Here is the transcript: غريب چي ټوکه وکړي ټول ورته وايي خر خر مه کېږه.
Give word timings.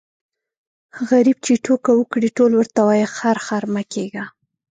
غريب 1.09 1.37
چي 1.45 1.53
ټوکه 1.65 1.91
وکړي 1.95 2.29
ټول 2.37 2.51
ورته 2.55 2.79
وايي 2.87 3.07
خر 3.15 3.37
خر 3.45 3.63
مه 3.73 3.83
کېږه. 3.93 4.23